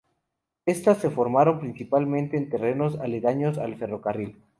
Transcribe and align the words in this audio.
Estas 0.65 0.97
se 0.97 1.11
formaron 1.11 1.59
principalmente 1.59 2.35
en 2.35 2.49
terrenos 2.49 2.99
aledaños 2.99 3.59
al 3.59 3.75
ferrocarril. 3.77 4.35